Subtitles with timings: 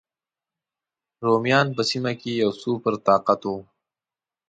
[1.25, 3.53] رومیان په سیمه کې یو سوپر طاقت و.